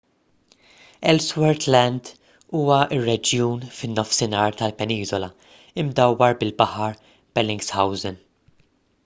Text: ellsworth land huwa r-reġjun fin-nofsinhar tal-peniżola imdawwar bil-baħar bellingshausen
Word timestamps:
ellsworth 1.11 1.67
land 1.75 2.09
huwa 2.55 2.79
r-reġjun 2.97 3.61
fin-nofsinhar 3.81 4.57
tal-peniżola 4.63 5.31
imdawwar 5.85 6.41
bil-baħar 6.43 6.99
bellingshausen 7.39 8.19